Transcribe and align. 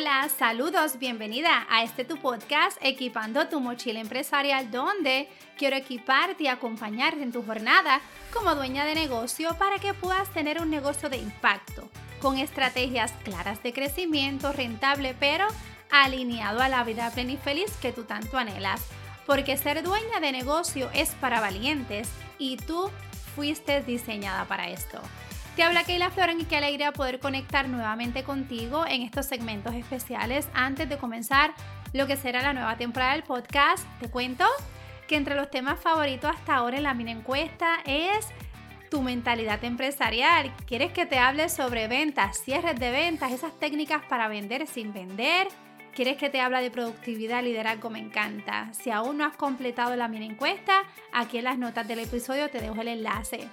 Hola, 0.00 0.30
saludos, 0.30 0.98
bienvenida 0.98 1.66
a 1.68 1.82
este 1.82 2.06
tu 2.06 2.16
podcast 2.16 2.78
Equipando 2.80 3.48
tu 3.48 3.60
mochila 3.60 4.00
empresarial 4.00 4.70
donde 4.70 5.28
quiero 5.58 5.76
equiparte 5.76 6.44
y 6.44 6.46
acompañarte 6.46 7.22
en 7.22 7.32
tu 7.32 7.42
jornada 7.42 8.00
como 8.32 8.54
dueña 8.54 8.86
de 8.86 8.94
negocio 8.94 9.54
para 9.58 9.78
que 9.78 9.92
puedas 9.92 10.30
tener 10.30 10.58
un 10.62 10.70
negocio 10.70 11.10
de 11.10 11.18
impacto 11.18 11.86
con 12.18 12.38
estrategias 12.38 13.12
claras 13.24 13.62
de 13.62 13.74
crecimiento 13.74 14.54
rentable 14.54 15.14
pero 15.20 15.46
alineado 15.90 16.62
a 16.62 16.70
la 16.70 16.82
vida 16.82 17.10
plena 17.10 17.32
y 17.32 17.36
feliz 17.36 17.70
que 17.82 17.92
tú 17.92 18.04
tanto 18.04 18.38
anhelas. 18.38 18.80
Porque 19.26 19.58
ser 19.58 19.82
dueña 19.82 20.18
de 20.18 20.32
negocio 20.32 20.88
es 20.94 21.10
para 21.16 21.42
valientes 21.42 22.08
y 22.38 22.56
tú 22.56 22.90
fuiste 23.36 23.82
diseñada 23.82 24.46
para 24.46 24.70
esto. 24.70 24.98
Te 25.56 25.64
habla 25.64 25.84
Keila 25.84 26.10
Floren 26.10 26.40
y 26.40 26.44
qué 26.44 26.56
alegría 26.56 26.92
poder 26.92 27.18
conectar 27.18 27.68
nuevamente 27.68 28.22
contigo 28.22 28.86
en 28.86 29.02
estos 29.02 29.26
segmentos 29.26 29.74
especiales. 29.74 30.48
Antes 30.54 30.88
de 30.88 30.96
comenzar 30.96 31.52
lo 31.92 32.06
que 32.06 32.16
será 32.16 32.40
la 32.40 32.52
nueva 32.52 32.76
temporada 32.76 33.12
del 33.12 33.24
podcast, 33.24 33.84
te 34.00 34.08
cuento 34.08 34.44
que 35.08 35.16
entre 35.16 35.34
los 35.34 35.50
temas 35.50 35.80
favoritos 35.80 36.30
hasta 36.30 36.54
ahora 36.54 36.76
en 36.76 36.84
la 36.84 36.94
mini 36.94 37.10
encuesta 37.10 37.80
es 37.84 38.28
tu 38.90 39.02
mentalidad 39.02 39.62
empresarial. 39.64 40.52
¿Quieres 40.66 40.92
que 40.92 41.04
te 41.04 41.18
hable 41.18 41.48
sobre 41.48 41.88
ventas, 41.88 42.40
cierres 42.42 42.78
de 42.78 42.92
ventas, 42.92 43.32
esas 43.32 43.58
técnicas 43.58 44.02
para 44.08 44.28
vender 44.28 44.68
sin 44.68 44.92
vender? 44.92 45.48
¿Quieres 45.92 46.16
que 46.16 46.30
te 46.30 46.40
hable 46.40 46.62
de 46.62 46.70
productividad, 46.70 47.42
liderazgo? 47.42 47.90
Me 47.90 47.98
encanta. 47.98 48.72
Si 48.72 48.90
aún 48.92 49.18
no 49.18 49.26
has 49.26 49.36
completado 49.36 49.96
la 49.96 50.06
mini 50.06 50.26
encuesta, 50.26 50.84
aquí 51.12 51.38
en 51.38 51.44
las 51.44 51.58
notas 51.58 51.88
del 51.88 51.98
episodio 51.98 52.48
te 52.48 52.60
dejo 52.60 52.80
el 52.80 52.88
enlace. 52.88 53.48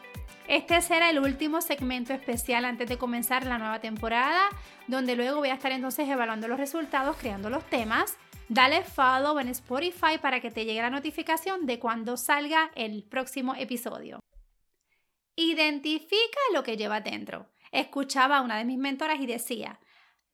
Este 0.47 0.81
será 0.81 1.09
el 1.09 1.19
último 1.19 1.59
segmento 1.59 2.13
especial 2.13 2.63
antes 2.63 2.87
de 2.87 2.97
comenzar 2.97 3.45
la 3.45 3.57
nueva 3.57 3.81
temporada, 3.81 4.47
donde 4.87 5.17
luego 5.17 5.39
voy 5.39 5.49
a 5.49 5.55
estar 5.55 5.73
entonces 5.73 6.07
evaluando 6.07 6.47
los 6.47 6.57
resultados, 6.57 7.17
creando 7.17 7.49
los 7.49 7.65
temas. 7.69 8.17
Dale 8.47 8.81
follow 8.81 9.39
en 9.39 9.49
Spotify 9.49 10.17
para 10.21 10.39
que 10.39 10.49
te 10.49 10.63
llegue 10.63 10.81
la 10.81 10.89
notificación 10.89 11.65
de 11.65 11.79
cuando 11.79 12.15
salga 12.15 12.71
el 12.75 13.03
próximo 13.03 13.55
episodio. 13.55 14.21
Identifica 15.35 16.39
lo 16.53 16.63
que 16.63 16.77
lleva 16.77 17.01
dentro. 17.01 17.49
Escuchaba 17.73 18.37
a 18.37 18.41
una 18.41 18.57
de 18.57 18.63
mis 18.63 18.77
mentoras 18.77 19.19
y 19.19 19.25
decía, 19.25 19.81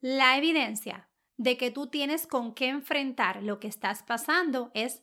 la 0.00 0.38
evidencia 0.38 1.08
de 1.36 1.56
que 1.56 1.72
tú 1.72 1.88
tienes 1.88 2.28
con 2.28 2.54
qué 2.54 2.68
enfrentar 2.68 3.42
lo 3.42 3.58
que 3.58 3.66
estás 3.66 4.04
pasando 4.04 4.70
es 4.74 5.02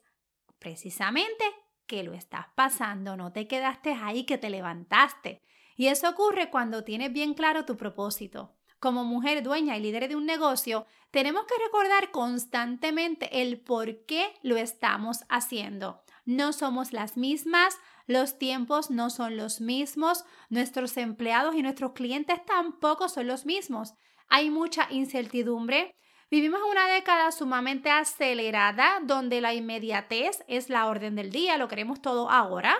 precisamente 0.57 1.43
que 1.91 2.03
lo 2.03 2.13
estás 2.13 2.45
pasando, 2.55 3.17
no 3.17 3.33
te 3.33 3.49
quedaste 3.49 3.91
ahí, 3.91 4.23
que 4.23 4.37
te 4.37 4.49
levantaste. 4.49 5.41
Y 5.75 5.87
eso 5.87 6.09
ocurre 6.09 6.49
cuando 6.49 6.85
tienes 6.85 7.11
bien 7.11 7.33
claro 7.33 7.65
tu 7.65 7.75
propósito. 7.75 8.55
Como 8.79 9.03
mujer 9.03 9.43
dueña 9.43 9.75
y 9.75 9.81
líder 9.81 10.07
de 10.07 10.15
un 10.15 10.25
negocio, 10.25 10.85
tenemos 11.11 11.43
que 11.43 11.61
recordar 11.61 12.11
constantemente 12.11 13.41
el 13.41 13.59
por 13.59 14.05
qué 14.05 14.33
lo 14.41 14.55
estamos 14.55 15.25
haciendo. 15.27 16.01
No 16.23 16.53
somos 16.53 16.93
las 16.93 17.17
mismas, 17.17 17.77
los 18.07 18.37
tiempos 18.37 18.89
no 18.89 19.09
son 19.09 19.35
los 19.35 19.59
mismos, 19.59 20.23
nuestros 20.49 20.95
empleados 20.95 21.55
y 21.55 21.61
nuestros 21.61 21.91
clientes 21.91 22.39
tampoco 22.45 23.09
son 23.09 23.27
los 23.27 23.45
mismos. 23.45 23.95
Hay 24.29 24.49
mucha 24.49 24.87
incertidumbre, 24.89 25.93
Vivimos 26.31 26.61
una 26.71 26.87
década 26.87 27.29
sumamente 27.33 27.89
acelerada 27.89 29.01
donde 29.03 29.41
la 29.41 29.53
inmediatez 29.53 30.45
es 30.47 30.69
la 30.69 30.87
orden 30.87 31.13
del 31.13 31.29
día, 31.29 31.57
lo 31.57 31.67
queremos 31.67 32.01
todo 32.01 32.29
ahora. 32.29 32.77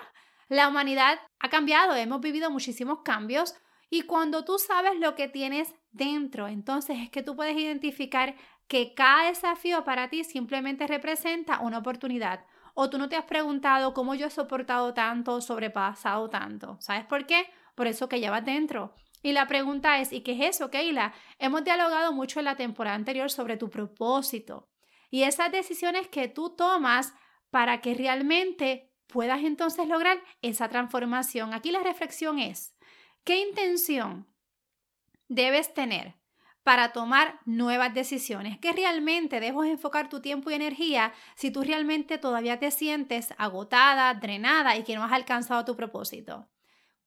La 0.47 0.69
humanidad 0.69 1.19
ha 1.37 1.49
cambiado, 1.49 1.93
hemos 1.95 2.21
vivido 2.21 2.49
muchísimos 2.49 2.99
cambios 3.03 3.53
y 3.89 4.03
cuando 4.03 4.45
tú 4.45 4.57
sabes 4.57 4.97
lo 5.01 5.15
que 5.15 5.27
tienes 5.27 5.75
dentro, 5.91 6.47
entonces 6.47 6.99
es 7.01 7.09
que 7.09 7.23
tú 7.23 7.35
puedes 7.35 7.57
identificar 7.57 8.35
que 8.69 8.93
cada 8.93 9.27
desafío 9.27 9.83
para 9.83 10.09
ti 10.09 10.23
simplemente 10.23 10.87
representa 10.87 11.59
una 11.59 11.79
oportunidad. 11.79 12.45
O 12.73 12.89
tú 12.89 12.97
no 12.97 13.09
te 13.09 13.17
has 13.17 13.25
preguntado 13.25 13.93
cómo 13.93 14.15
yo 14.15 14.27
he 14.27 14.31
soportado 14.31 14.93
tanto, 14.93 15.41
sobrepasado 15.41 16.29
tanto. 16.29 16.77
¿Sabes 16.79 17.03
por 17.03 17.25
qué? 17.25 17.51
Por 17.75 17.87
eso 17.87 18.07
que 18.07 18.21
llevas 18.21 18.45
dentro. 18.45 18.95
Y 19.21 19.33
la 19.33 19.47
pregunta 19.47 19.99
es, 19.99 20.11
¿y 20.11 20.21
qué 20.21 20.33
es 20.33 20.55
eso, 20.55 20.71
Keila? 20.71 21.13
Hemos 21.37 21.63
dialogado 21.63 22.11
mucho 22.11 22.39
en 22.39 22.45
la 22.45 22.55
temporada 22.55 22.95
anterior 22.95 23.29
sobre 23.29 23.57
tu 23.57 23.69
propósito 23.69 24.69
y 25.09 25.23
esas 25.23 25.51
decisiones 25.51 26.07
que 26.07 26.27
tú 26.27 26.55
tomas 26.55 27.13
para 27.51 27.81
que 27.81 27.93
realmente 27.93 28.91
puedas 29.07 29.43
entonces 29.43 29.87
lograr 29.87 30.17
esa 30.41 30.69
transformación. 30.69 31.53
Aquí 31.53 31.71
la 31.71 31.83
reflexión 31.83 32.39
es, 32.39 32.73
¿qué 33.23 33.37
intención 33.37 34.27
debes 35.27 35.73
tener 35.73 36.15
para 36.63 36.93
tomar 36.93 37.39
nuevas 37.45 37.93
decisiones? 37.93 38.57
¿Qué 38.59 38.71
realmente 38.71 39.39
debes 39.39 39.69
enfocar 39.69 40.09
tu 40.09 40.21
tiempo 40.21 40.49
y 40.49 40.53
energía 40.53 41.13
si 41.35 41.51
tú 41.51 41.61
realmente 41.61 42.17
todavía 42.17 42.57
te 42.57 42.71
sientes 42.71 43.33
agotada, 43.37 44.13
drenada 44.13 44.77
y 44.77 44.83
que 44.83 44.95
no 44.95 45.03
has 45.03 45.11
alcanzado 45.11 45.65
tu 45.65 45.75
propósito? 45.75 46.47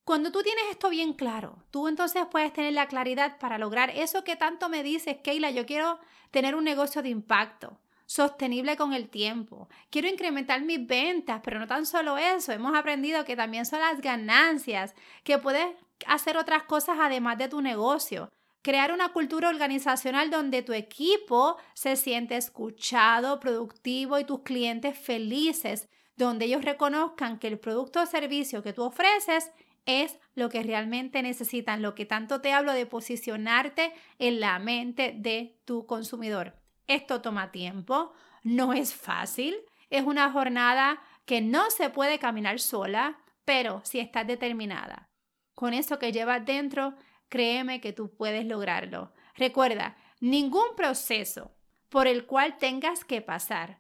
Cuando 0.04 0.31
tú 0.31 0.42
tienes 0.42 0.65
esto 0.70 0.91
bien 0.91 1.15
claro, 1.15 1.65
tú 1.70 1.88
entonces 1.88 2.26
puedes 2.31 2.53
tener 2.53 2.75
la 2.75 2.88
claridad 2.88 3.38
para 3.38 3.56
lograr 3.56 3.88
eso 3.88 4.22
que 4.22 4.37
tanto 4.37 4.69
me 4.69 4.82
dices, 4.82 5.16
Keila, 5.25 5.50
yo 5.50 5.65
quiero 5.65 5.98
tener 6.31 6.54
un 6.54 6.65
negocio 6.65 7.00
de 7.00 7.09
impacto, 7.09 7.78
sostenible 8.04 8.76
con 8.76 8.93
el 8.93 9.09
tiempo. 9.09 9.66
Quiero 9.88 10.06
incrementar 10.06 10.60
mis 10.60 10.87
ventas, 10.87 11.41
pero 11.43 11.59
no 11.59 11.66
tan 11.66 11.87
solo 11.87 12.19
eso, 12.19 12.53
hemos 12.53 12.76
aprendido 12.76 13.25
que 13.25 13.34
también 13.34 13.64
son 13.64 13.81
las 13.81 14.03
ganancias, 14.03 14.94
que 15.22 15.38
puedes 15.38 15.69
hacer 16.06 16.37
otras 16.37 16.64
cosas 16.64 16.98
además 17.00 17.38
de 17.38 17.48
tu 17.48 17.62
negocio. 17.62 18.31
Crear 18.60 18.93
una 18.93 19.10
cultura 19.14 19.48
organizacional 19.48 20.31
donde 20.31 20.62
tu 20.62 20.75
equipo 20.75 21.56
se 21.72 21.97
siente 21.97 22.37
escuchado, 22.37 23.41
productivo 23.41 24.19
y 24.19 24.25
tus 24.25 24.41
clientes 24.41 24.98
felices, 24.98 25.88
donde 26.16 26.44
ellos 26.44 26.62
reconozcan 26.62 27.38
que 27.38 27.48
el 27.48 27.59
producto 27.59 28.03
o 28.03 28.06
servicio 28.06 28.62
que 28.62 28.75
tú 28.75 28.82
ofreces 28.82 29.50
es 29.86 30.18
lo 30.34 30.48
que 30.48 30.62
realmente 30.62 31.22
necesitan, 31.22 31.82
lo 31.82 31.94
que 31.94 32.06
tanto 32.06 32.40
te 32.40 32.52
hablo 32.52 32.72
de 32.72 32.86
posicionarte 32.86 33.92
en 34.18 34.40
la 34.40 34.58
mente 34.58 35.14
de 35.16 35.58
tu 35.64 35.86
consumidor. 35.86 36.54
Esto 36.86 37.20
toma 37.20 37.50
tiempo, 37.50 38.12
no 38.42 38.72
es 38.72 38.94
fácil, 38.94 39.56
es 39.90 40.04
una 40.04 40.30
jornada 40.30 41.02
que 41.24 41.40
no 41.40 41.70
se 41.70 41.90
puede 41.90 42.18
caminar 42.18 42.60
sola, 42.60 43.18
pero 43.44 43.80
si 43.84 44.00
estás 44.00 44.26
determinada 44.26 45.08
con 45.54 45.72
eso 45.72 45.98
que 45.98 46.12
llevas 46.12 46.44
dentro, 46.44 46.94
créeme 47.28 47.80
que 47.80 47.92
tú 47.92 48.14
puedes 48.14 48.44
lograrlo. 48.44 49.12
Recuerda, 49.36 49.96
ningún 50.20 50.76
proceso 50.76 51.52
por 51.88 52.06
el 52.06 52.26
cual 52.26 52.58
tengas 52.58 53.04
que 53.04 53.22
pasar 53.22 53.78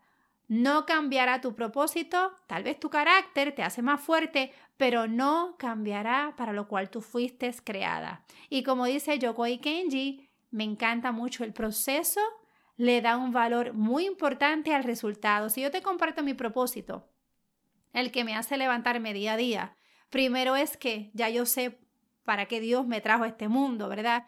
no 0.48 0.84
cambiará 0.86 1.40
tu 1.40 1.54
propósito, 1.54 2.32
tal 2.46 2.62
vez 2.62 2.78
tu 2.78 2.90
carácter 2.90 3.54
te 3.54 3.62
hace 3.62 3.82
más 3.82 4.00
fuerte, 4.00 4.52
pero 4.76 5.06
no 5.06 5.56
cambiará 5.58 6.34
para 6.36 6.52
lo 6.52 6.68
cual 6.68 6.90
tú 6.90 7.00
fuiste 7.00 7.52
creada. 7.64 8.24
Y 8.50 8.62
como 8.62 8.84
dice 8.84 9.18
Yokoi 9.18 9.58
Kenji, 9.58 10.28
me 10.50 10.64
encanta 10.64 11.12
mucho 11.12 11.44
el 11.44 11.52
proceso, 11.52 12.20
le 12.76 13.00
da 13.00 13.16
un 13.16 13.32
valor 13.32 13.72
muy 13.72 14.06
importante 14.06 14.74
al 14.74 14.84
resultado. 14.84 15.48
Si 15.48 15.62
yo 15.62 15.70
te 15.70 15.82
comparto 15.82 16.22
mi 16.22 16.34
propósito, 16.34 17.08
el 17.92 18.10
que 18.10 18.24
me 18.24 18.34
hace 18.34 18.56
levantarme 18.56 19.14
día 19.14 19.34
a 19.34 19.36
día, 19.36 19.76
primero 20.10 20.56
es 20.56 20.76
que 20.76 21.10
ya 21.14 21.28
yo 21.30 21.46
sé 21.46 21.78
para 22.24 22.46
qué 22.46 22.60
Dios 22.60 22.86
me 22.86 23.00
trajo 23.00 23.24
a 23.24 23.28
este 23.28 23.48
mundo, 23.48 23.88
¿verdad? 23.88 24.26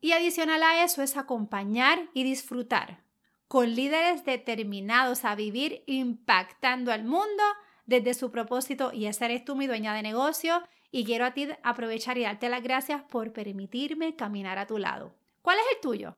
Y 0.00 0.12
adicional 0.12 0.62
a 0.62 0.84
eso 0.84 1.02
es 1.02 1.16
acompañar 1.16 2.08
y 2.14 2.24
disfrutar 2.24 3.02
con 3.50 3.74
líderes 3.74 4.24
determinados 4.24 5.24
a 5.24 5.34
vivir 5.34 5.82
impactando 5.86 6.92
al 6.92 7.02
mundo 7.02 7.42
desde 7.84 8.14
su 8.14 8.30
propósito 8.30 8.92
y 8.92 9.06
esa 9.06 9.24
eres 9.24 9.44
tú 9.44 9.56
mi 9.56 9.66
dueña 9.66 9.92
de 9.92 10.04
negocio 10.04 10.62
y 10.92 11.04
quiero 11.04 11.24
a 11.24 11.34
ti 11.34 11.48
aprovechar 11.64 12.16
y 12.16 12.22
darte 12.22 12.48
las 12.48 12.62
gracias 12.62 13.02
por 13.02 13.32
permitirme 13.32 14.14
caminar 14.14 14.58
a 14.58 14.68
tu 14.68 14.78
lado. 14.78 15.16
¿Cuál 15.42 15.58
es 15.58 15.64
el 15.74 15.80
tuyo? 15.80 16.16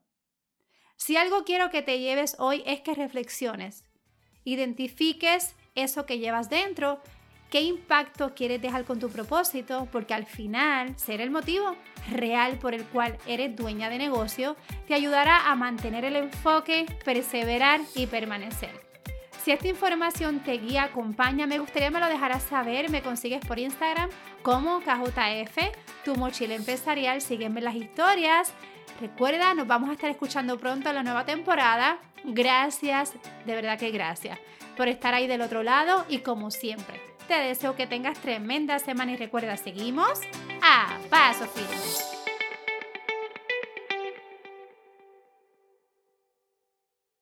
Si 0.95 1.17
algo 1.17 1.43
quiero 1.43 1.71
que 1.71 1.81
te 1.81 1.97
lleves 1.97 2.35
hoy 2.37 2.61
es 2.67 2.81
que 2.81 2.93
reflexiones, 2.93 3.83
identifiques 4.43 5.55
eso 5.73 6.05
que 6.05 6.19
llevas 6.19 6.51
dentro 6.51 7.01
qué 7.53 7.61
impacto 7.61 8.33
quieres 8.33 8.63
dejar 8.63 8.83
con 8.83 8.97
tu 8.97 9.09
propósito, 9.09 9.87
porque 9.91 10.15
al 10.15 10.25
final 10.25 10.97
ser 10.97 11.21
el 11.21 11.29
motivo 11.29 11.75
real 12.09 12.57
por 12.57 12.73
el 12.73 12.83
cual 12.83 13.15
eres 13.27 13.55
dueña 13.55 13.91
de 13.91 13.99
negocio 13.99 14.55
te 14.87 14.95
ayudará 14.95 15.51
a 15.51 15.55
mantener 15.55 16.03
el 16.03 16.15
enfoque, 16.15 16.87
perseverar 17.05 17.79
y 17.93 18.07
permanecer. 18.07 18.71
Si 19.43 19.51
esta 19.51 19.67
información 19.67 20.39
te 20.39 20.53
guía, 20.53 20.85
acompaña, 20.85 21.45
me 21.45 21.59
gustaría 21.59 21.91
me 21.91 21.99
lo 21.99 22.07
dejaras 22.07 22.41
saber. 22.41 22.89
Me 22.89 23.03
consigues 23.03 23.45
por 23.45 23.59
Instagram 23.59 24.09
como 24.41 24.79
KJF, 24.79 25.57
tu 26.03 26.15
mochila 26.15 26.55
empresarial. 26.55 27.21
Sígueme 27.21 27.61
las 27.61 27.75
historias. 27.75 28.51
Recuerda, 28.99 29.53
nos 29.53 29.67
vamos 29.67 29.91
a 29.91 29.93
estar 29.93 30.09
escuchando 30.09 30.57
pronto 30.57 30.89
en 30.89 30.95
la 30.95 31.03
nueva 31.03 31.25
temporada. 31.25 31.99
Gracias, 32.23 33.13
de 33.45 33.53
verdad 33.53 33.77
que 33.77 33.91
gracias 33.91 34.39
por 34.75 34.87
estar 34.87 35.13
ahí 35.13 35.27
del 35.27 35.41
otro 35.41 35.61
lado 35.61 36.03
y 36.09 36.19
como 36.19 36.49
siempre 36.49 37.12
te 37.27 37.35
deseo 37.35 37.75
que 37.75 37.87
tengas 37.87 38.19
tremenda 38.19 38.79
semana 38.79 39.11
y 39.11 39.17
recuerda, 39.17 39.57
seguimos 39.57 40.19
a 40.61 40.97
paso 41.09 41.45
firme. 41.47 42.12